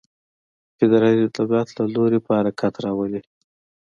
[0.77, 3.21] فدرالي دولت له لوري په حرکت راولي.